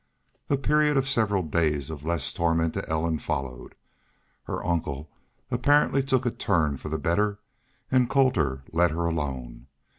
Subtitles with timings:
[0.49, 3.75] A period of several days of less torment to Ellen followed.
[4.45, 5.11] Her uncle
[5.51, 7.37] apparently took a turn for the better
[7.91, 9.67] and Colter let her alone.